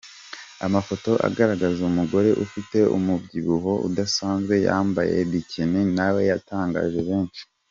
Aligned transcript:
Amafoto 0.65 1.11
agaragaza 1.27 1.79
umugore 1.89 2.29
ufite 2.45 2.77
umubyibuho 2.97 3.71
udasanzwe 3.87 4.53
yambaye 4.65 5.15
Bikini 5.29 5.81
nawe 5.97 6.21
yatangaje 6.31 6.99
benshi. 7.09 7.41